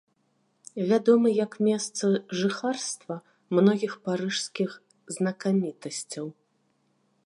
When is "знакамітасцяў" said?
5.19-6.25